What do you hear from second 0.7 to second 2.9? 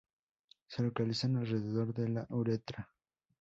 localizan alrededor de la uretra.